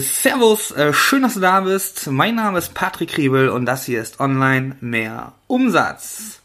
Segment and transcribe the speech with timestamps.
[0.00, 2.06] Servus, äh, schön, dass du da bist.
[2.06, 6.40] Mein Name ist Patrick Riebel und das hier ist Online mehr Umsatz.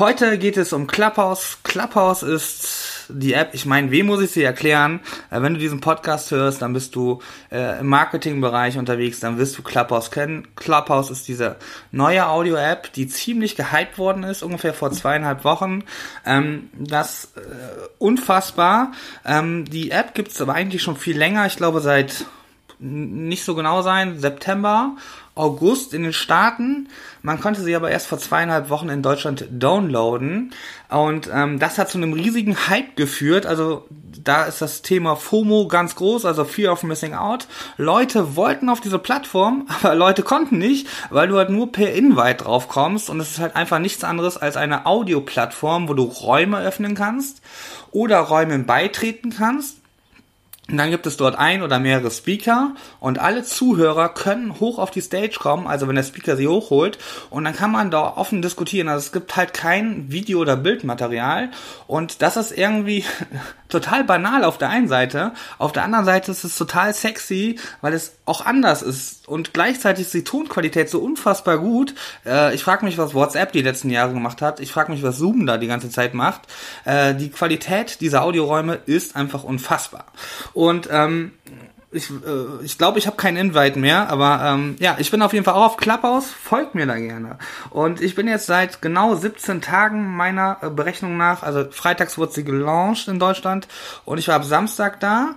[0.00, 1.58] Heute geht es um Clubhouse.
[1.62, 3.50] Clubhouse ist die App.
[3.52, 4.98] Ich meine, wem muss ich sie erklären?
[5.30, 9.56] Äh, wenn du diesen Podcast hörst, dann bist du äh, im Marketingbereich unterwegs, dann wirst
[9.56, 10.48] du Clubhouse kennen.
[10.56, 11.54] Clubhouse ist diese
[11.92, 15.84] neue Audio-App, die ziemlich gehypt worden ist, ungefähr vor zweieinhalb Wochen.
[16.26, 17.32] Ähm, das
[17.98, 18.90] unfassbar.
[19.24, 21.46] Ähm, die App gibt es aber eigentlich schon viel länger.
[21.46, 22.26] Ich glaube seit
[22.78, 24.96] nicht so genau sein, September,
[25.34, 26.88] August in den Staaten.
[27.22, 30.52] Man konnte sie aber erst vor zweieinhalb Wochen in Deutschland downloaden.
[30.88, 33.44] Und ähm, das hat zu einem riesigen Hype geführt.
[33.44, 37.48] Also da ist das Thema FOMO ganz groß, also Fear of Missing Out.
[37.76, 42.44] Leute wollten auf diese Plattform, aber Leute konnten nicht, weil du halt nur per Invite
[42.44, 43.10] drauf kommst.
[43.10, 47.42] Und es ist halt einfach nichts anderes als eine Audioplattform, wo du Räume öffnen kannst
[47.90, 49.78] oder Räumen beitreten kannst
[50.68, 54.90] und dann gibt es dort ein oder mehrere Speaker und alle Zuhörer können hoch auf
[54.90, 56.98] die Stage kommen, also wenn der Speaker sie hochholt
[57.30, 58.88] und dann kann man da offen diskutieren.
[58.88, 61.50] Also es gibt halt kein Video- oder Bildmaterial
[61.86, 63.04] und das ist irgendwie
[63.68, 65.32] total banal auf der einen Seite.
[65.58, 70.06] Auf der anderen Seite ist es total sexy, weil es auch anders ist und gleichzeitig
[70.06, 71.94] ist die Tonqualität so unfassbar gut.
[72.24, 74.60] Äh, ich frage mich, was WhatsApp die letzten Jahre gemacht hat.
[74.60, 76.42] Ich frage mich, was Zoom da die ganze Zeit macht.
[76.84, 80.06] Äh, die Qualität dieser Audioräume ist einfach unfassbar.
[80.52, 81.32] Und ähm,
[81.92, 85.32] ich äh, ich, glaube, ich habe keinen Invite mehr, aber ähm, ja, ich bin auf
[85.32, 87.38] jeden Fall auch auf Clubhouse, folgt mir da gerne.
[87.70, 92.32] Und ich bin jetzt seit genau 17 Tagen meiner äh, Berechnung nach, also freitags wurde
[92.32, 93.68] sie gelauncht in Deutschland
[94.04, 95.36] und ich war ab Samstag da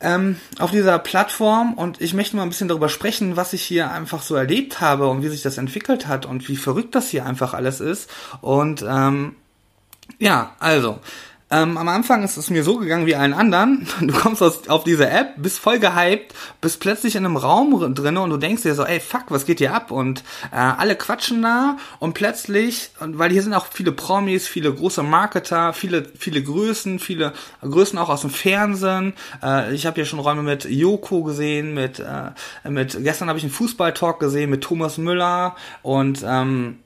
[0.00, 3.90] ähm, auf dieser Plattform und ich möchte mal ein bisschen darüber sprechen, was ich hier
[3.90, 7.26] einfach so erlebt habe und wie sich das entwickelt hat und wie verrückt das hier
[7.26, 8.10] einfach alles ist.
[8.40, 9.36] Und ähm,
[10.18, 11.00] ja, also
[11.52, 13.86] ähm, am Anfang ist es mir so gegangen wie allen anderen.
[14.00, 18.16] Du kommst aus, auf diese App, bist voll gehypt, bist plötzlich in einem Raum drin
[18.16, 19.90] und du denkst dir so, ey, fuck, was geht hier ab?
[19.90, 24.72] Und äh, alle quatschen da und plötzlich, und weil hier sind auch viele Promis, viele
[24.72, 27.32] große Marketer, viele, viele Größen, viele
[27.62, 29.14] Größen auch aus dem Fernsehen.
[29.42, 33.44] Äh, ich habe hier schon Räume mit Joko gesehen, mit, äh, mit gestern habe ich
[33.44, 36.78] einen Fußballtalk gesehen mit Thomas Müller und ähm,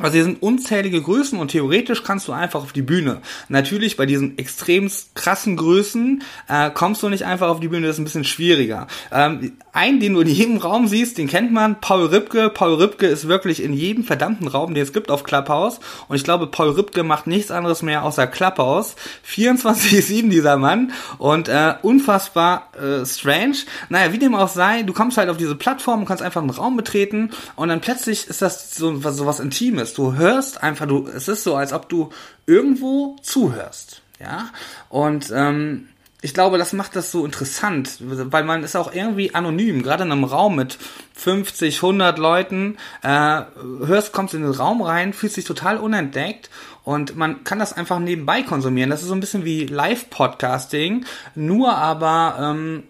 [0.00, 3.22] also hier sind unzählige Größen und theoretisch kannst du einfach auf die Bühne.
[3.48, 7.96] Natürlich bei diesen extrem krassen Größen äh, kommst du nicht einfach auf die Bühne, das
[7.96, 8.88] ist ein bisschen schwieriger.
[9.10, 12.50] Ähm, einen, den du in jedem Raum siehst, den kennt man, Paul Ripke.
[12.50, 15.80] Paul Ripke ist wirklich in jedem verdammten Raum, den es gibt auf Clubhouse.
[16.08, 18.96] Und ich glaube, Paul Ripke macht nichts anderes mehr außer Clubhouse.
[19.26, 23.56] 24-7 dieser Mann und äh, unfassbar äh, strange.
[23.88, 26.76] Naja, wie dem auch sei, du kommst halt auf diese Plattform, kannst einfach einen Raum
[26.76, 29.98] betreten und dann plötzlich ist das so, so was Intimes ist.
[29.98, 32.10] Du hörst einfach, du, es ist so, als ob du
[32.46, 34.02] irgendwo zuhörst.
[34.20, 34.50] Ja.
[34.88, 35.88] Und ähm,
[36.22, 40.12] ich glaube, das macht das so interessant, weil man ist auch irgendwie anonym, gerade in
[40.12, 40.78] einem Raum mit
[41.14, 43.42] 50, 100 Leuten, äh,
[43.84, 46.50] hörst, kommst in den Raum rein, fühlst dich total unentdeckt
[46.84, 48.90] und man kann das einfach nebenbei konsumieren.
[48.90, 51.04] Das ist so ein bisschen wie Live-Podcasting,
[51.34, 52.84] nur aber ähm,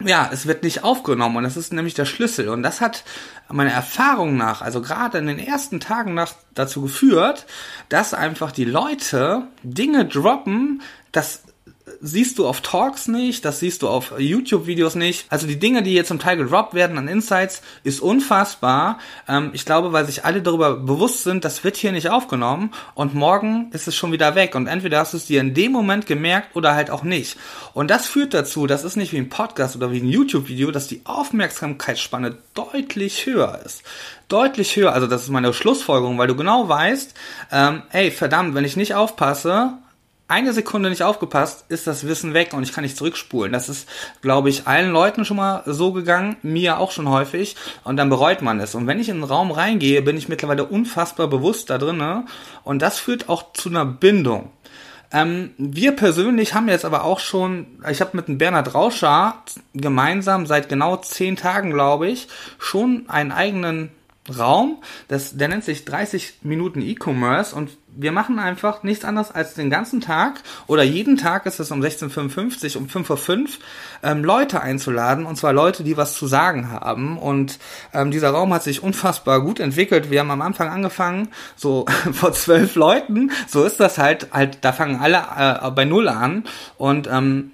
[0.00, 2.48] ja, es wird nicht aufgenommen und das ist nämlich der Schlüssel.
[2.48, 3.04] Und das hat
[3.48, 7.46] meiner Erfahrung nach, also gerade in den ersten Tagen nach, dazu geführt,
[7.88, 11.42] dass einfach die Leute Dinge droppen, das
[12.00, 15.26] siehst du auf Talks nicht, das siehst du auf YouTube-Videos nicht.
[15.28, 18.98] Also die Dinge, die hier zum Teil gedroppt werden an Insights, ist unfassbar.
[19.28, 23.14] Ähm, ich glaube, weil sich alle darüber bewusst sind, das wird hier nicht aufgenommen und
[23.14, 24.54] morgen ist es schon wieder weg.
[24.54, 27.36] Und entweder hast du es dir in dem Moment gemerkt oder halt auch nicht.
[27.74, 30.88] Und das führt dazu, das ist nicht wie ein Podcast oder wie ein YouTube-Video, dass
[30.88, 33.82] die Aufmerksamkeitsspanne deutlich höher ist
[34.30, 34.92] deutlich höher.
[34.92, 37.14] Also das ist meine Schlussfolgerung, weil du genau weißt,
[37.52, 39.72] ähm, ey, verdammt, wenn ich nicht aufpasse,
[40.30, 43.52] eine Sekunde nicht aufgepasst, ist das Wissen weg und ich kann nicht zurückspulen.
[43.52, 43.88] Das ist,
[44.22, 48.40] glaube ich, allen Leuten schon mal so gegangen, mir auch schon häufig und dann bereut
[48.40, 48.74] man es.
[48.74, 52.26] Und wenn ich in den Raum reingehe, bin ich mittlerweile unfassbar bewusst da drinne
[52.62, 54.50] und das führt auch zu einer Bindung.
[55.12, 59.42] Ähm, wir persönlich haben jetzt aber auch schon, ich habe mit dem Bernhard Rauscher
[59.74, 62.28] gemeinsam seit genau zehn Tagen, glaube ich,
[62.58, 63.90] schon einen eigenen
[64.28, 69.54] Raum, das, der nennt sich 30 Minuten E-Commerce und wir machen einfach nichts anderes als
[69.54, 73.48] den ganzen Tag oder jeden Tag ist es um 16.55 um 5.05 Uhr
[74.02, 77.58] ähm, Leute einzuladen und zwar Leute, die was zu sagen haben und
[77.94, 80.10] ähm, dieser Raum hat sich unfassbar gut entwickelt.
[80.10, 84.72] Wir haben am Anfang angefangen, so vor zwölf Leuten, so ist das halt, halt, da
[84.72, 85.24] fangen alle
[85.62, 86.44] äh, bei Null an
[86.76, 87.52] und ähm,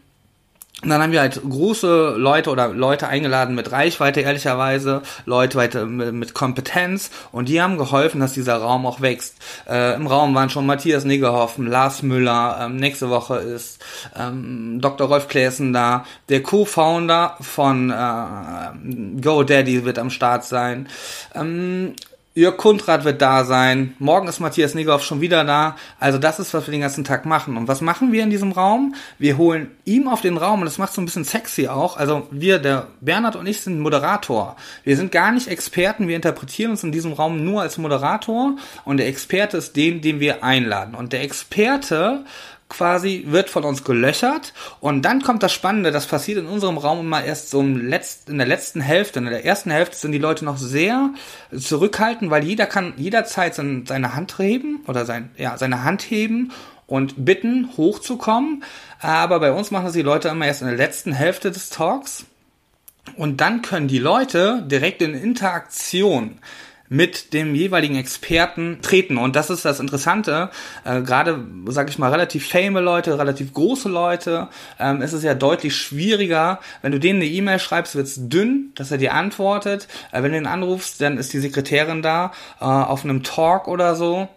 [0.82, 6.34] und dann haben wir halt große Leute oder Leute eingeladen mit Reichweite, ehrlicherweise, Leute mit
[6.34, 9.36] Kompetenz und die haben geholfen, dass dieser Raum auch wächst.
[9.66, 13.82] Äh, Im Raum waren schon Matthias Niggerhoffen, Lars Müller, ähm, nächste Woche ist
[14.14, 15.08] ähm, Dr.
[15.08, 20.88] Rolf Klaassen da, der Co-Founder von äh, GoDaddy wird am Start sein.
[21.34, 21.94] Ähm,
[22.36, 23.94] Jörg Kundrat wird da sein.
[23.98, 25.74] Morgen ist Matthias Negoff schon wieder da.
[25.98, 27.56] Also das ist, was wir den ganzen Tag machen.
[27.56, 28.94] Und was machen wir in diesem Raum?
[29.18, 31.96] Wir holen ihm auf den Raum und das macht so ein bisschen sexy auch.
[31.96, 34.56] Also wir, der Bernhard und ich sind Moderator.
[34.84, 36.08] Wir sind gar nicht Experten.
[36.08, 38.56] Wir interpretieren uns in diesem Raum nur als Moderator.
[38.84, 40.94] Und der Experte ist den, den wir einladen.
[40.94, 42.26] Und der Experte
[42.68, 47.00] quasi wird von uns gelöchert und dann kommt das Spannende, das passiert in unserem Raum
[47.00, 49.20] immer erst so im Letzt, in der letzten Hälfte.
[49.20, 51.10] In der ersten Hälfte sind die Leute noch sehr
[51.56, 56.52] zurückhaltend, weil jeder kann jederzeit seine Hand heben oder sein, ja, seine Hand heben
[56.86, 58.64] und bitten, hochzukommen.
[59.00, 62.24] Aber bei uns machen das die Leute immer erst in der letzten Hälfte des Talks.
[63.16, 66.40] Und dann können die Leute direkt in Interaktion
[66.88, 69.16] mit dem jeweiligen Experten treten.
[69.16, 70.50] Und das ist das Interessante.
[70.84, 74.48] Äh, Gerade, sage ich mal, relativ fame Leute, relativ große Leute,
[74.78, 76.60] ähm, ist es ja deutlich schwieriger.
[76.82, 79.88] Wenn du denen eine E-Mail schreibst, wird's dünn, dass er dir antwortet.
[80.12, 83.94] Äh, wenn du ihn anrufst, dann ist die Sekretärin da äh, auf einem Talk oder
[83.96, 84.28] so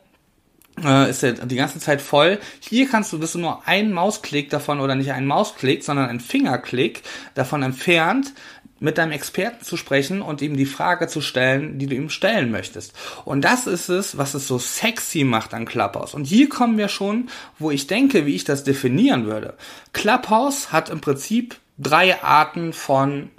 [0.83, 2.39] äh, ist er die ganze Zeit voll.
[2.59, 6.19] Hier kannst du, bist du nur ein Mausklick davon oder nicht ein Mausklick, sondern ein
[6.19, 7.03] Fingerklick
[7.35, 8.33] davon entfernt,
[8.79, 12.51] mit deinem Experten zu sprechen und ihm die Frage zu stellen, die du ihm stellen
[12.51, 12.93] möchtest.
[13.25, 16.13] Und das ist es, was es so sexy macht an Clubhouse.
[16.13, 19.55] Und hier kommen wir schon, wo ich denke, wie ich das definieren würde.
[19.93, 23.29] Clubhouse hat im Prinzip drei Arten von,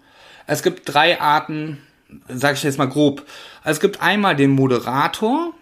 [0.46, 1.78] es gibt drei Arten,
[2.28, 3.24] sage ich jetzt mal grob.
[3.64, 5.52] Es gibt einmal den Moderator,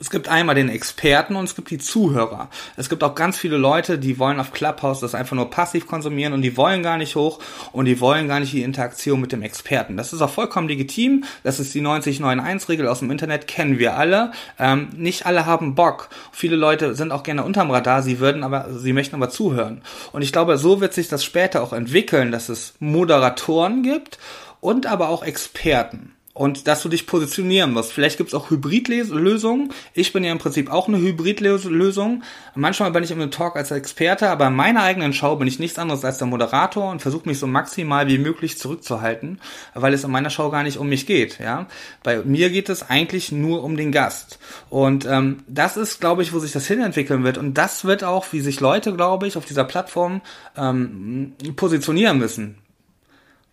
[0.00, 2.48] es gibt einmal den Experten und es gibt die Zuhörer.
[2.76, 6.32] Es gibt auch ganz viele Leute, die wollen auf Clubhouse das einfach nur passiv konsumieren
[6.32, 7.40] und die wollen gar nicht hoch
[7.72, 9.96] und die wollen gar nicht die Interaktion mit dem Experten.
[9.96, 11.24] Das ist auch vollkommen legitim.
[11.42, 14.30] Das ist die 9091-Regel aus dem Internet, kennen wir alle.
[14.58, 16.10] Ähm, nicht alle haben Bock.
[16.30, 19.82] Viele Leute sind auch gerne unterm Radar, sie würden aber, sie möchten aber zuhören.
[20.12, 24.20] Und ich glaube, so wird sich das später auch entwickeln, dass es Moderatoren gibt
[24.60, 27.92] und aber auch Experten und dass du dich positionieren musst.
[27.92, 29.72] Vielleicht gibt es auch Hybridlösungen.
[29.92, 32.22] Ich bin ja im Prinzip auch eine Hybridlösung.
[32.54, 35.80] Manchmal bin ich im Talk als Experte, aber in meiner eigenen Show bin ich nichts
[35.80, 39.40] anderes als der Moderator und versuche mich so maximal wie möglich zurückzuhalten,
[39.74, 41.40] weil es in meiner Show gar nicht um mich geht.
[41.40, 41.66] Ja,
[42.04, 44.38] bei mir geht es eigentlich nur um den Gast
[44.70, 48.26] und ähm, das ist, glaube ich, wo sich das hinentwickeln wird und das wird auch,
[48.30, 50.20] wie sich Leute, glaube ich, auf dieser Plattform
[50.56, 52.58] ähm, positionieren müssen,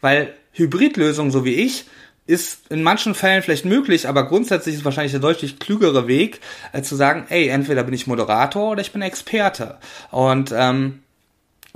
[0.02, 1.86] weil Hybridlösungen, so wie ich,
[2.28, 6.42] ist in manchen Fällen vielleicht möglich, aber grundsätzlich ist wahrscheinlich der deutlich klügere Weg,
[6.72, 9.78] äh, zu sagen, ey, entweder bin ich Moderator oder ich bin Experte.
[10.12, 11.04] Und ähm,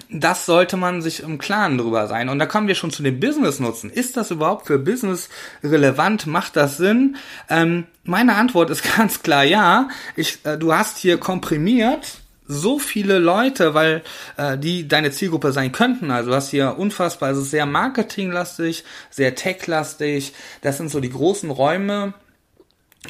[0.09, 2.29] das sollte man sich im Klaren drüber sein.
[2.29, 3.89] Und da kommen wir schon zu dem Business-Nutzen.
[3.89, 5.29] Ist das überhaupt für Business
[5.63, 6.25] relevant?
[6.25, 7.17] Macht das Sinn?
[7.49, 9.89] Ähm, meine Antwort ist ganz klar ja.
[10.15, 12.18] Ich, äh, du hast hier komprimiert
[12.49, 14.01] so viele Leute, weil
[14.35, 16.09] äh, die deine Zielgruppe sein könnten.
[16.11, 20.33] Also du hast hier unfassbar, also sehr marketinglastig, sehr techlastig.
[20.61, 22.13] Das sind so die großen Räume.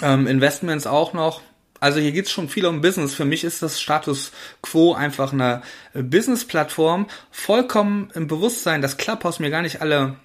[0.02, 1.42] Ähm, Investments auch noch.
[1.80, 3.16] Also hier geht's schon viel um Business.
[3.16, 4.32] Für mich ist das Status
[4.62, 5.62] Quo einfach eine
[5.94, 7.08] Business-Plattform.
[7.32, 10.18] Vollkommen im Bewusstsein, dass Clubhouse mir gar nicht alle,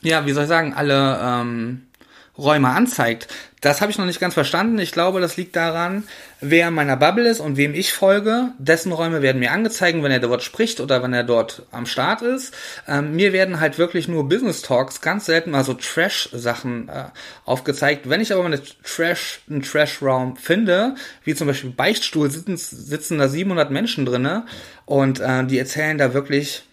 [0.00, 1.82] ja, wie soll ich sagen, alle ähm,
[2.36, 3.28] Räume anzeigt.
[3.60, 4.78] Das habe ich noch nicht ganz verstanden.
[4.78, 6.04] Ich glaube, das liegt daran,
[6.40, 8.50] wer in meiner Bubble ist und wem ich folge.
[8.58, 12.22] Dessen Räume werden mir angezeigt, wenn er dort spricht oder wenn er dort am Start
[12.22, 12.52] ist.
[12.86, 17.04] Ähm, mir werden halt wirklich nur Business Talks, ganz selten mal so Trash-Sachen äh,
[17.46, 18.10] aufgezeigt.
[18.10, 23.18] Wenn ich aber mal eine Trash, einen Trash-Raum finde, wie zum Beispiel Beichtstuhl, sitzen, sitzen
[23.18, 24.44] da 700 Menschen drinne
[24.84, 26.64] und äh, die erzählen da wirklich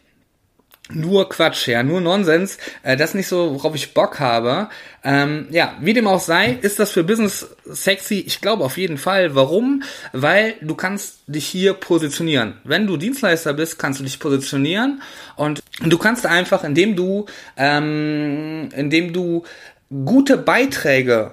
[0.93, 2.57] nur Quatsch, ja, nur Nonsens.
[2.83, 4.69] Äh, das ist nicht so, worauf ich Bock habe.
[5.03, 8.23] Ähm, ja, wie dem auch sei, ist das für Business sexy?
[8.25, 9.35] Ich glaube auf jeden Fall.
[9.35, 9.83] Warum?
[10.13, 12.55] Weil du kannst dich hier positionieren.
[12.63, 15.01] Wenn du Dienstleister bist, kannst du dich positionieren
[15.35, 17.25] und du kannst einfach, indem du,
[17.57, 19.43] ähm, indem du
[19.89, 21.31] gute Beiträge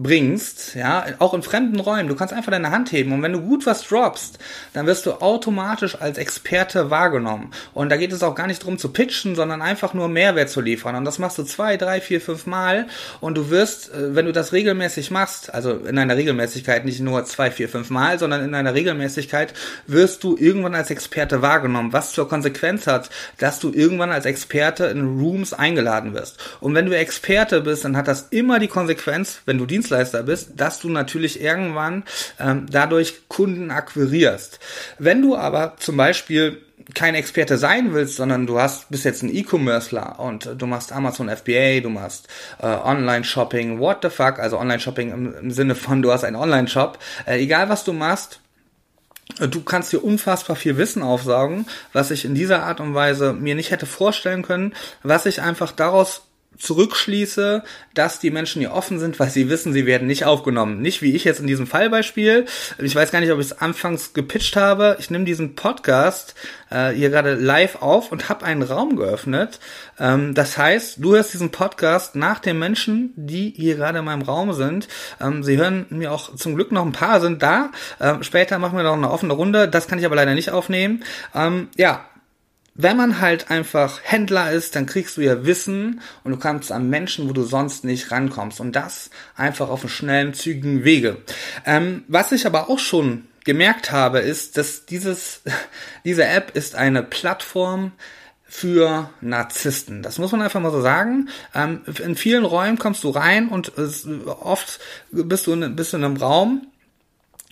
[0.00, 3.40] bringst, ja, auch in fremden Räumen, du kannst einfach deine Hand heben und wenn du
[3.40, 4.38] gut was droppst,
[4.72, 7.50] dann wirst du automatisch als Experte wahrgenommen.
[7.74, 10.60] Und da geht es auch gar nicht drum zu pitchen, sondern einfach nur Mehrwert zu
[10.60, 10.94] liefern.
[10.94, 12.86] Und das machst du zwei, drei, vier, fünf Mal
[13.20, 17.24] und du wirst, äh, wenn du das regelmäßig machst, also in einer Regelmäßigkeit nicht nur
[17.24, 19.52] zwei, vier, fünf Mal, sondern in einer Regelmäßigkeit,
[19.88, 24.86] wirst du irgendwann als Experte wahrgenommen, was zur Konsequenz hat, dass du irgendwann als Experte
[24.86, 26.38] in Rooms eingeladen wirst.
[26.60, 30.22] Und wenn du Experte bist, dann hat das immer die Konsequenz, wenn du Dienst Dienstleister
[30.22, 32.04] bist, dass du natürlich irgendwann
[32.38, 34.60] ähm, dadurch Kunden akquirierst.
[34.98, 36.62] Wenn du aber zum Beispiel
[36.94, 41.28] kein Experte sein willst, sondern du hast bist jetzt ein E-Commercer und du machst Amazon
[41.28, 42.28] FBA, du machst
[42.60, 46.98] äh, Online-Shopping, what the fuck, also Online-Shopping im, im, Sinne von, du hast einen Online-Shop,
[47.26, 48.40] äh, egal was du machst,
[49.50, 53.54] Du kannst dir unfassbar viel Wissen aufsaugen, was ich in dieser Art und Weise mir
[53.54, 56.22] nicht hätte vorstellen können, was ich einfach daraus
[56.58, 57.62] zurückschließe,
[57.94, 60.82] dass die Menschen hier offen sind, weil sie wissen, sie werden nicht aufgenommen.
[60.82, 62.46] Nicht wie ich jetzt in diesem Fallbeispiel.
[62.78, 64.96] Ich weiß gar nicht, ob ich es anfangs gepitcht habe.
[64.98, 66.34] Ich nehme diesen Podcast
[66.70, 69.60] äh, hier gerade live auf und habe einen Raum geöffnet.
[69.98, 74.22] Ähm, das heißt, du hörst diesen Podcast nach den Menschen, die hier gerade in meinem
[74.22, 74.88] Raum sind.
[75.20, 77.70] Ähm, sie hören mir auch zum Glück noch ein paar sind da.
[78.00, 79.68] Ähm, später machen wir noch eine offene Runde.
[79.68, 81.04] Das kann ich aber leider nicht aufnehmen.
[81.34, 82.04] Ähm, ja,
[82.78, 86.88] wenn man halt einfach Händler ist, dann kriegst du ja Wissen und du kannst an
[86.88, 88.60] Menschen, wo du sonst nicht rankommst.
[88.60, 91.18] Und das einfach auf einem schnellen, zügigen Wege.
[91.66, 95.42] Ähm, was ich aber auch schon gemerkt habe, ist, dass dieses,
[96.04, 97.92] diese App ist eine Plattform,
[98.50, 100.02] für Narzissten.
[100.02, 101.28] Das muss man einfach mal so sagen.
[101.54, 104.80] Ähm, in vielen Räumen kommst du rein und es, oft
[105.12, 106.66] bist du in, bist du in einem Raum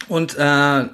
[0.08, 0.84] und äh, äh,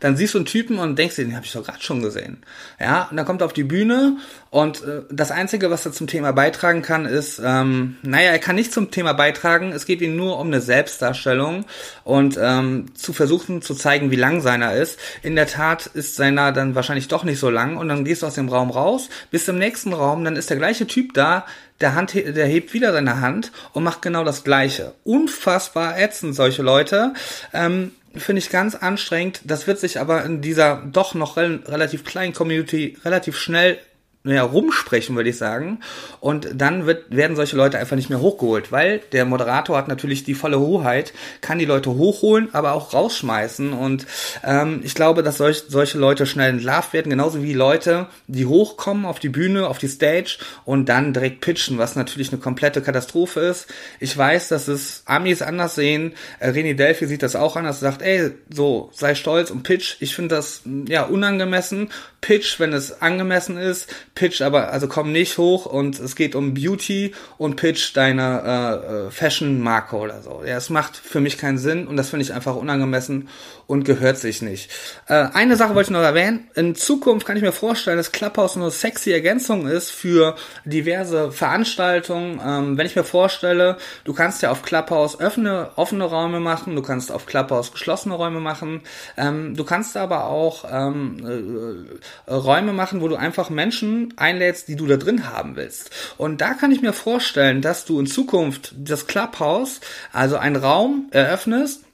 [0.00, 2.38] dann siehst du einen Typen und denkst dir, den habe ich doch gerade schon gesehen.
[2.78, 4.16] Ja, und dann kommt er auf die Bühne
[4.50, 8.56] und äh, das Einzige, was er zum Thema beitragen kann, ist, ähm, naja, er kann
[8.56, 11.64] nicht zum Thema beitragen, es geht ihm nur um eine Selbstdarstellung
[12.04, 14.98] und ähm, zu versuchen zu zeigen, wie lang seiner ist.
[15.22, 18.26] In der Tat ist seiner dann wahrscheinlich doch nicht so lang und dann gehst du
[18.26, 21.46] aus dem Raum raus, bis im nächsten Raum, dann ist der gleiche Typ da,
[21.80, 24.94] der, Hand, der hebt wieder seine Hand und macht genau das Gleiche.
[25.04, 27.14] Unfassbar ätzend, solche Leute.
[27.54, 29.40] Ähm, finde ich ganz anstrengend.
[29.44, 33.78] Das wird sich aber in dieser doch noch rel relativ kleinen Community relativ schnell
[34.22, 35.80] naja, rumsprechen, würde ich sagen.
[36.20, 40.24] Und dann wird, werden solche Leute einfach nicht mehr hochgeholt, weil der Moderator hat natürlich
[40.24, 43.72] die volle Hoheit, kann die Leute hochholen, aber auch rausschmeißen.
[43.72, 44.06] Und
[44.44, 49.06] ähm, ich glaube, dass solch, solche Leute schnell entlarvt werden, genauso wie Leute, die hochkommen
[49.06, 50.36] auf die Bühne, auf die Stage
[50.66, 53.68] und dann direkt pitchen, was natürlich eine komplette Katastrophe ist.
[54.00, 56.12] Ich weiß, dass es Amis anders sehen.
[56.40, 59.96] Äh, René Delphi sieht das auch anders, sagt, ey, so, sei stolz und pitch.
[60.00, 61.88] Ich finde das ja unangemessen.
[62.20, 66.52] Pitch, wenn es angemessen ist Pitch aber, also komm nicht hoch und es geht um
[66.52, 70.42] Beauty und Pitch deine äh, äh, Fashion-Marke oder so.
[70.44, 73.28] Ja, es macht für mich keinen Sinn und das finde ich einfach unangemessen
[73.66, 74.70] und gehört sich nicht.
[75.06, 76.48] Äh, eine Sache wollte ich noch erwähnen.
[76.54, 82.40] In Zukunft kann ich mir vorstellen, dass Clubhouse eine sexy Ergänzung ist für diverse Veranstaltungen.
[82.44, 86.82] Ähm, wenn ich mir vorstelle, du kannst ja auf Clubhouse offene, offene Räume machen, du
[86.82, 88.82] kannst auf Clubhouse geschlossene Räume machen,
[89.16, 91.86] ähm, du kannst aber auch ähm,
[92.26, 95.90] äh, Räume machen, wo du einfach Menschen einlädst, die du da drin haben willst.
[96.16, 99.80] Und da kann ich mir vorstellen, dass du in Zukunft das Clubhouse,
[100.12, 101.84] also einen Raum eröffnest,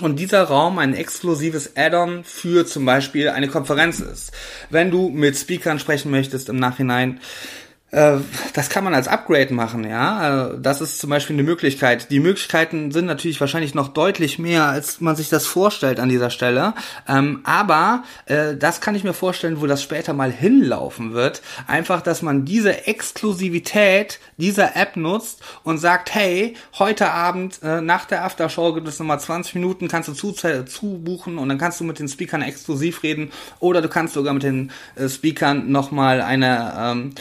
[0.00, 4.32] und dieser Raum ein exklusives Add-on für zum Beispiel eine Konferenz ist.
[4.70, 7.20] Wenn du mit Speakern sprechen möchtest im Nachhinein,
[7.92, 10.46] das kann man als Upgrade machen, ja.
[10.46, 12.10] Äh, das ist zum Beispiel eine Möglichkeit.
[12.10, 16.30] Die Möglichkeiten sind natürlich wahrscheinlich noch deutlich mehr, als man sich das vorstellt an dieser
[16.30, 16.72] Stelle.
[17.06, 21.42] Ähm, aber äh, das kann ich mir vorstellen, wo das später mal hinlaufen wird.
[21.66, 28.24] Einfach, dass man diese Exklusivität dieser App nutzt und sagt, hey, heute Abend nach der
[28.24, 30.32] Aftershow gibt es nochmal 20 Minuten, kannst du zu,
[30.64, 33.30] zubuchen und dann kannst du mit den Speakern exklusiv reden
[33.60, 34.70] oder du kannst sogar mit den
[35.08, 37.12] Speakern nochmal eine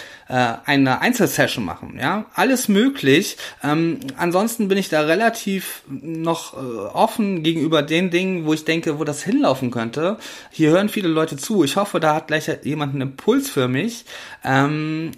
[0.66, 3.38] eine Einzelsession machen, ja, alles möglich.
[3.64, 9.00] Ähm, ansonsten bin ich da relativ noch äh, offen gegenüber den Dingen, wo ich denke,
[9.00, 10.18] wo das hinlaufen könnte.
[10.52, 11.64] Hier hören viele Leute zu.
[11.64, 14.06] Ich hoffe, da hat gleich jemand einen Impuls für mich.
[14.44, 15.12] Ähm,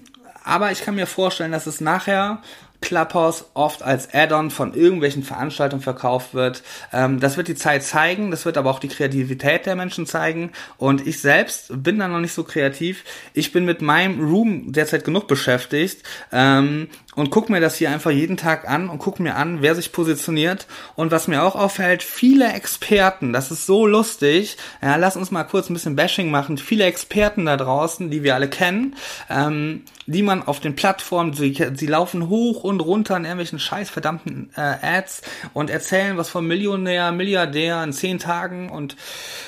[0.44, 2.42] aber ich kann mir vorstellen, dass es nachher
[2.84, 6.64] Clubhouse oft als Add-on von irgendwelchen Veranstaltungen verkauft wird.
[6.92, 10.52] Ähm, das wird die Zeit zeigen, das wird aber auch die Kreativität der Menschen zeigen.
[10.78, 13.06] Und ich selbst bin da noch nicht so kreativ.
[13.34, 18.12] Ich bin mit meinem Room derzeit genug beschäftigt ähm, und gucke mir das hier einfach
[18.12, 20.68] jeden Tag an und gucke mir an, wer sich positioniert.
[20.96, 24.58] Und was mir auch auffällt, viele Experten, das ist so lustig.
[24.82, 26.58] Ja, lass uns mal kurz ein bisschen Bashing machen.
[26.58, 28.96] Viele Experten da draußen, die wir alle kennen,
[29.30, 33.90] ähm, die man auf den Plattformen, sie, sie laufen hoch und runter in irgendwelchen scheiß
[33.90, 35.22] verdammten äh, Ads
[35.54, 38.98] und erzählen was von Millionär, Milliardär in zehn Tagen und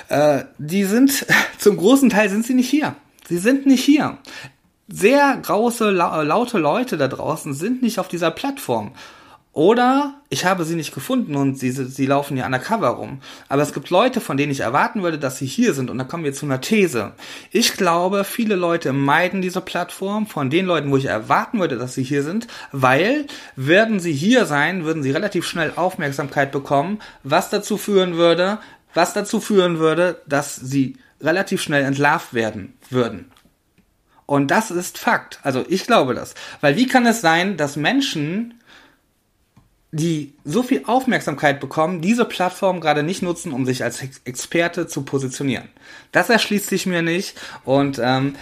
[0.08, 1.26] äh, die sind,
[1.58, 2.96] zum großen Teil sind sie nicht hier.
[3.28, 4.18] Sie sind nicht hier.
[4.88, 8.92] Sehr große, laute Leute da draußen sind nicht auf dieser Plattform.
[9.56, 13.20] Oder ich habe sie nicht gefunden und sie, sie laufen ja undercover rum.
[13.48, 15.88] Aber es gibt Leute, von denen ich erwarten würde, dass sie hier sind.
[15.88, 17.12] Und da kommen wir zu einer These.
[17.50, 21.94] Ich glaube, viele Leute meiden diese Plattform von den Leuten, wo ich erwarten würde, dass
[21.94, 23.26] sie hier sind, weil
[23.56, 28.58] würden sie hier sein, würden sie relativ schnell Aufmerksamkeit bekommen, was dazu führen würde,
[28.92, 33.32] was dazu führen würde, dass sie relativ schnell entlarvt werden würden.
[34.26, 35.38] Und das ist Fakt.
[35.42, 36.34] Also ich glaube das.
[36.60, 38.54] Weil wie kann es sein, dass Menschen,
[39.92, 45.02] die so viel Aufmerksamkeit bekommen, diese Plattform gerade nicht nutzen, um sich als Experte zu
[45.02, 45.68] positionieren?
[46.10, 47.38] Das erschließt sich mir nicht.
[47.64, 48.34] Und ähm,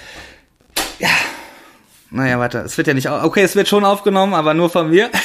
[0.99, 1.11] ja,
[2.15, 5.11] naja, warte, es wird ja nicht, okay, es wird schon aufgenommen, aber nur von mir.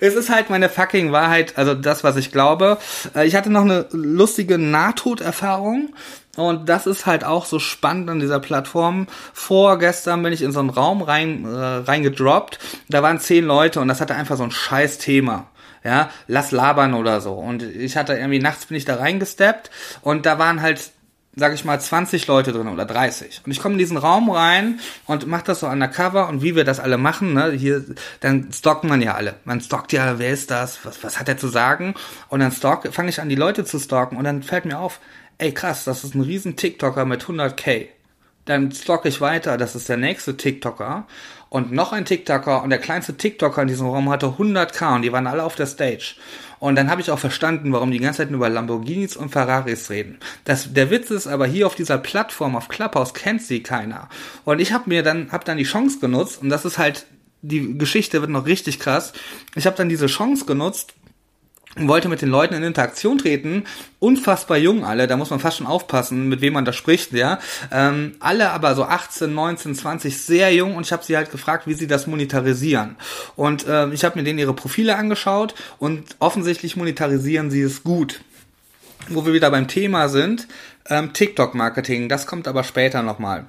[0.00, 2.78] Es ist halt meine fucking Wahrheit, also das, was ich glaube.
[3.14, 5.94] Äh, ich hatte noch eine lustige Nahtoderfahrung.
[6.36, 9.06] Und das ist halt auch so spannend an dieser Plattform.
[9.32, 12.58] Vorgestern bin ich in so einen Raum rein, äh, reingedroppt.
[12.88, 15.48] Da waren zehn Leute und das hatte einfach so ein scheiß Thema.
[15.84, 17.34] Ja, lass labern oder so.
[17.34, 19.70] Und ich hatte irgendwie nachts bin ich da reingesteppt
[20.02, 20.90] und da waren halt
[21.38, 23.42] sag ich mal, 20 Leute drin oder 30.
[23.44, 26.64] Und ich komme in diesen Raum rein und mach das so undercover und wie wir
[26.64, 27.84] das alle machen, ne, hier,
[28.20, 29.34] dann stalkt man ja alle.
[29.44, 30.78] Man stalkt ja, wer ist das?
[30.84, 31.94] Was, was hat er zu sagen?
[32.28, 34.98] Und dann stalk, fange ich an, die Leute zu stalken und dann fällt mir auf,
[35.38, 37.88] ey krass, das ist ein riesen TikToker mit 100k.
[38.44, 41.06] Dann stalk ich weiter, das ist der nächste TikToker
[41.48, 45.12] und noch ein TikToker und der kleinste TikToker in diesem Raum hatte 100k und die
[45.12, 46.14] waren alle auf der Stage.
[46.58, 50.18] Und dann habe ich auch verstanden, warum die ganze Zeit über Lamborghinis und Ferraris reden.
[50.44, 54.08] Das, der Witz ist aber hier auf dieser Plattform, auf Clubhouse, kennt sie keiner.
[54.44, 57.06] Und ich habe mir dann, hab dann die Chance genutzt, und das ist halt,
[57.42, 59.12] die Geschichte wird noch richtig krass.
[59.54, 60.94] Ich habe dann diese Chance genutzt,
[61.76, 63.64] wollte mit den Leuten in Interaktion treten.
[63.98, 67.38] Unfassbar jung alle, da muss man fast schon aufpassen, mit wem man da spricht, ja.
[67.70, 71.66] Ähm, alle aber so 18, 19, 20, sehr jung und ich habe sie halt gefragt,
[71.66, 72.96] wie sie das monetarisieren.
[73.36, 78.20] Und äh, ich habe mir denen ihre Profile angeschaut und offensichtlich monetarisieren sie es gut.
[79.08, 80.48] Wo wir wieder beim Thema sind,
[80.88, 83.46] ähm, TikTok-Marketing, das kommt aber später nochmal.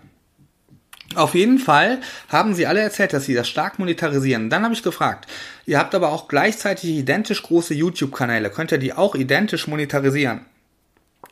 [1.16, 2.00] Auf jeden Fall
[2.30, 4.50] haben sie alle erzählt, dass sie das stark monetarisieren.
[4.50, 5.26] Dann habe ich gefragt,
[5.66, 8.50] ihr habt aber auch gleichzeitig identisch große YouTube-Kanäle.
[8.50, 10.42] Könnt ihr die auch identisch monetarisieren?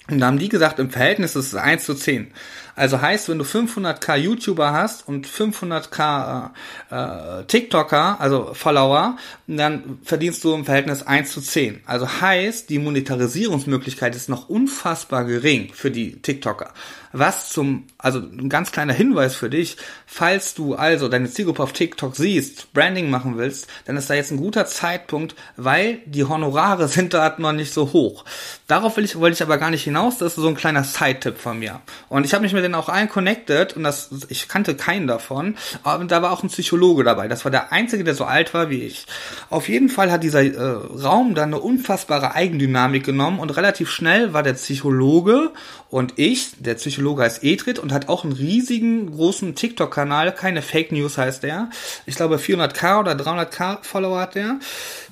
[0.10, 2.32] Und da haben die gesagt, im Verhältnis ist es 1 zu 10.
[2.76, 6.52] Also heißt, wenn du 500k YouTuber hast und 500k
[6.92, 9.18] äh, äh, TikToker, also Follower,
[9.48, 11.82] dann verdienst du im Verhältnis 1 zu 10.
[11.86, 16.74] Also heißt, die Monetarisierungsmöglichkeit ist noch unfassbar gering für die TikToker.
[17.18, 21.72] Was zum, also ein ganz kleiner Hinweis für dich, falls du also deine Zielgruppe auf
[21.72, 26.88] TikTok siehst, Branding machen willst, dann ist da jetzt ein guter Zeitpunkt, weil die Honorare
[26.90, 28.26] sind dort noch nicht so hoch.
[28.68, 31.38] Darauf will ich, wollte ich aber gar nicht hinaus, das ist so ein kleiner Side-Tipp
[31.38, 31.80] von mir.
[32.10, 35.56] Und ich habe mich mit denen auch allen connected und das, ich kannte keinen davon,
[35.84, 37.28] aber da war auch ein Psychologe dabei.
[37.28, 39.06] Das war der einzige, der so alt war wie ich.
[39.50, 44.34] Auf jeden Fall hat dieser äh, Raum dann eine unfassbare Eigendynamik genommen und relativ schnell
[44.34, 45.52] war der Psychologe
[45.90, 50.92] und ich, der Psychologe heißt Edrit und hat auch einen riesigen, großen TikTok-Kanal, keine Fake
[50.92, 51.70] News heißt der.
[52.06, 54.60] Ich glaube 400k oder 300k Follower hat der.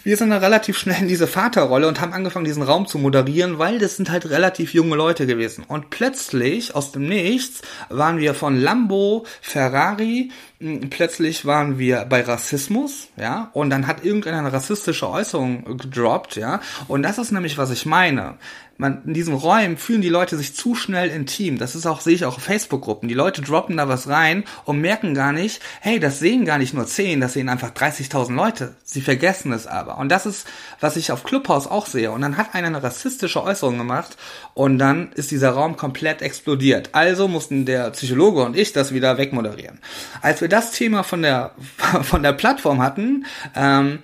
[0.03, 3.59] Wir sind dann relativ schnell in diese Vaterrolle und haben angefangen, diesen Raum zu moderieren,
[3.59, 5.63] weil das sind halt relativ junge Leute gewesen.
[5.65, 7.42] Und plötzlich, aus dem Nichts,
[7.89, 14.03] waren wir von Lambo, Ferrari, hm, plötzlich waren wir bei Rassismus, ja, und dann hat
[14.03, 18.35] irgendeiner eine rassistische Äußerung gedroppt, ja, und das ist nämlich, was ich meine
[18.77, 21.57] man, in diesen Räumen fühlen die Leute sich zu schnell intim.
[21.57, 23.07] Das ist auch, sehe ich auch auf Facebook-Gruppen.
[23.07, 26.73] Die Leute droppen da was rein und merken gar nicht, hey, das sehen gar nicht
[26.73, 28.75] nur 10, das sehen einfach 30.000 Leute.
[28.83, 29.97] Sie vergessen es aber.
[29.99, 30.47] Und das ist,
[30.79, 32.11] was ich auf Clubhouse auch sehe.
[32.11, 34.17] Und dann hat einer eine rassistische Äußerung gemacht
[34.53, 36.89] und dann ist dieser Raum komplett explodiert.
[36.93, 39.79] Also mussten der Psychologe und ich das wieder wegmoderieren.
[40.21, 41.51] Als wir das Thema von der,
[42.01, 43.99] von der Plattform hatten, ähm,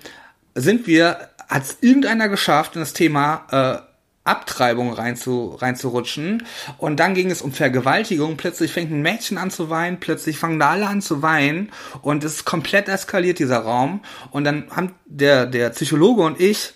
[0.54, 3.89] sind wir, hat es irgendeiner geschafft, das Thema äh,
[4.24, 6.44] Abtreibung reinzu, reinzurutschen.
[6.78, 8.38] Und dann ging es um Vergewaltigung.
[8.38, 12.24] Plötzlich fängt ein Mädchen an zu weinen, plötzlich fangen da alle an zu weinen und
[12.24, 14.02] es ist komplett eskaliert, dieser Raum.
[14.32, 16.74] Und dann haben der, der Psychologe und ich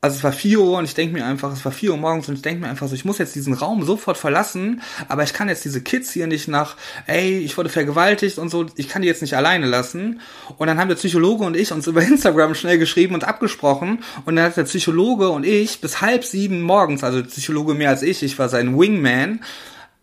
[0.00, 2.28] also es war 4 Uhr und ich denke mir einfach, es war 4 Uhr morgens
[2.28, 5.32] und ich denke mir einfach so, ich muss jetzt diesen Raum sofort verlassen, aber ich
[5.32, 9.02] kann jetzt diese Kids hier nicht nach, ey, ich wurde vergewaltigt und so, ich kann
[9.02, 10.20] die jetzt nicht alleine lassen.
[10.56, 14.36] Und dann haben der Psychologe und ich uns über Instagram schnell geschrieben und abgesprochen und
[14.36, 18.02] dann hat der Psychologe und ich bis halb sieben morgens, also der Psychologe mehr als
[18.02, 19.40] ich, ich war sein Wingman,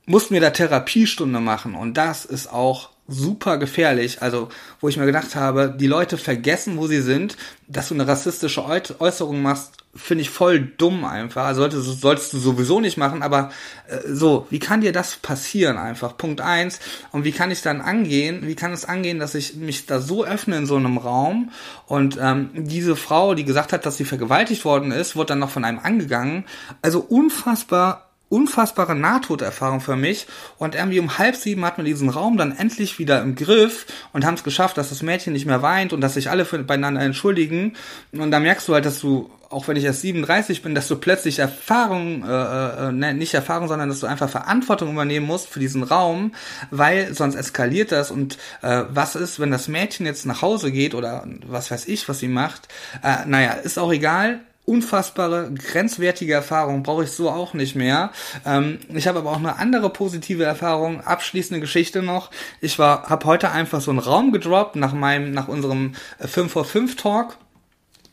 [0.06, 4.22] mussten wir da Therapiestunde machen und das ist auch super gefährlich.
[4.22, 4.50] Also,
[4.82, 8.66] wo ich mir gedacht habe, die Leute vergessen, wo sie sind, dass du eine rassistische
[9.00, 11.54] Äußerung machst, finde ich voll dumm einfach.
[11.56, 13.52] Solltest, solltest du sowieso nicht machen, aber
[13.88, 16.18] äh, so, wie kann dir das passieren einfach?
[16.18, 16.80] Punkt eins.
[17.12, 18.46] Und wie kann ich dann angehen?
[18.46, 21.52] Wie kann es angehen, dass ich mich da so öffne in so einem Raum
[21.88, 25.50] und ähm, diese Frau, die gesagt hat, dass sie vergewaltigt worden ist, wurde dann noch
[25.50, 26.46] von einem angegangen.
[26.82, 30.26] Also unfassbar unfassbare Nahtoderfahrung für mich
[30.58, 34.26] und irgendwie um halb sieben hatten wir diesen Raum dann endlich wieder im Griff und
[34.26, 37.76] haben es geschafft, dass das Mädchen nicht mehr weint und dass sich alle beieinander entschuldigen
[38.12, 40.98] und da merkst du halt, dass du auch wenn ich erst 37 bin, dass du
[40.98, 45.60] plötzlich Erfahrung, äh, äh, ne, nicht Erfahrung, sondern dass du einfach Verantwortung übernehmen musst für
[45.60, 46.34] diesen Raum,
[46.72, 50.96] weil sonst eskaliert das und äh, was ist, wenn das Mädchen jetzt nach Hause geht
[50.96, 52.68] oder was weiß ich, was sie macht,
[53.04, 58.12] äh, naja, ist auch egal, unfassbare, grenzwertige Erfahrung, brauche ich so auch nicht mehr.
[58.46, 62.32] Ähm, ich habe aber auch eine andere positive Erfahrung, abschließende Geschichte noch.
[62.62, 66.66] Ich war, habe heute einfach so einen Raum gedroppt nach meinem, nach unserem 5 vor
[66.66, 67.38] 5 Talk.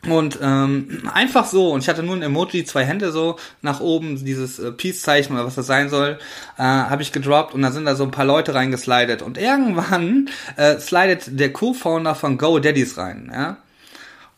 [0.08, 4.24] Und ähm, einfach so, und ich hatte nur ein Emoji, zwei Hände so nach oben,
[4.24, 6.18] dieses äh, Peace-Zeichen oder was das sein soll,
[6.58, 9.22] äh, habe ich gedroppt und da sind da so ein paar Leute reingeslidet.
[9.22, 13.58] Und irgendwann äh, slidet der Co-Founder von GoDaddies rein, ja.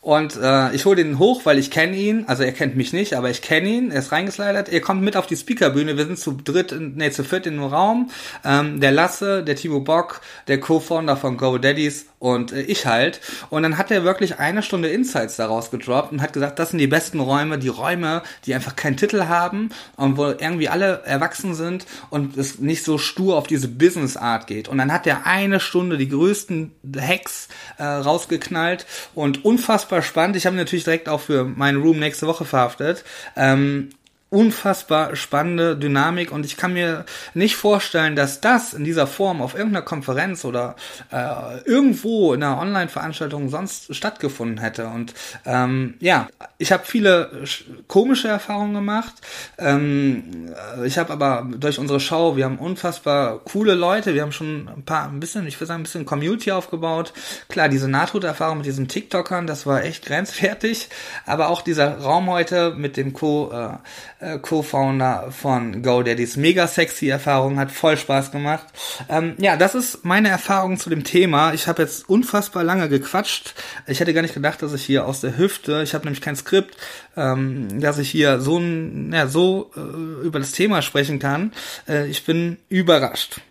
[0.05, 2.25] Und äh, ich hole den hoch, weil ich kenne ihn.
[2.27, 3.89] Also er kennt mich nicht, aber ich kenne ihn.
[3.89, 4.69] Er ist reingeslidert.
[4.69, 5.97] Er kommt mit auf die Speakerbühne.
[5.97, 8.11] Wir sind zu dritt, nee, zu viert in einem Raum.
[8.43, 13.21] Ähm, der Lasse, der Timo Bock, der Co-Founder von GoDaddies und äh, ich halt.
[13.49, 16.79] Und dann hat er wirklich eine Stunde Insights daraus gedroppt und hat gesagt, das sind
[16.79, 21.55] die besten Räume, die Räume, die einfach keinen Titel haben und wo irgendwie alle erwachsen
[21.55, 24.67] sind und es nicht so stur auf diese Business Art geht.
[24.67, 27.47] Und dann hat er eine Stunde die größten Hacks
[27.77, 30.35] äh, rausgeknallt und unfassbar spannend.
[30.35, 33.03] Ich habe natürlich direkt auch für meinen Room nächste Woche verhaftet.
[33.35, 33.89] Ähm,
[34.35, 39.55] unfassbar spannende Dynamik und ich kann mir nicht vorstellen, dass das in dieser Form auf
[39.55, 40.75] irgendeiner Konferenz oder
[41.09, 44.87] äh, irgendwo in einer Online-Veranstaltung sonst stattgefunden hätte.
[44.87, 45.13] Und
[45.45, 47.45] ähm, ja, ich habe viele
[47.87, 49.13] komische Erfahrungen gemacht.
[49.57, 54.67] Ähm, ich habe aber durch unsere Show, wir haben unfassbar coole Leute, wir haben schon
[54.67, 57.13] ein paar, ein bisschen, ich würde sagen, ein bisschen Community aufgebaut.
[57.47, 60.89] Klar, diese Nahtoderfahrung mit diesen TikTokern, das war echt grenzwertig,
[61.25, 63.49] aber auch dieser Raum heute mit dem Co.
[63.53, 63.77] Äh,
[64.24, 68.65] äh, Co-Founder von GoDaddy's mega sexy Erfahrung, hat voll Spaß gemacht.
[69.09, 71.53] Ähm, ja, das ist meine Erfahrung zu dem Thema.
[71.53, 73.53] Ich habe jetzt unfassbar lange gequatscht.
[73.87, 76.35] Ich hätte gar nicht gedacht, dass ich hier aus der Hüfte, ich habe nämlich kein
[76.35, 76.75] Skript,
[77.15, 81.51] ähm, dass ich hier so, ja, so äh, über das Thema sprechen kann.
[81.87, 83.41] Äh, ich bin überrascht.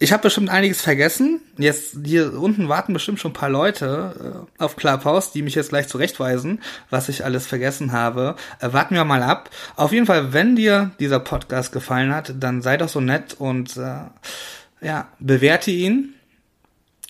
[0.00, 1.40] Ich habe bestimmt einiges vergessen.
[1.56, 5.70] Jetzt hier unten warten bestimmt schon ein paar Leute äh, auf Clubhouse, die mich jetzt
[5.70, 8.36] gleich zurechtweisen, was ich alles vergessen habe.
[8.60, 9.50] Äh, warten wir mal ab.
[9.74, 13.76] Auf jeden Fall, wenn dir dieser Podcast gefallen hat, dann sei doch so nett und
[13.76, 16.14] äh, ja, bewerte ihn.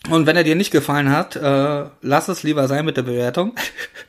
[0.08, 3.54] Und wenn er dir nicht gefallen hat, äh, lass es lieber sein mit der Bewertung.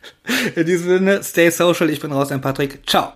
[0.56, 1.90] In diesem Sinne, stay social.
[1.90, 2.88] Ich bin raus, dein Patrick.
[2.88, 3.08] Ciao.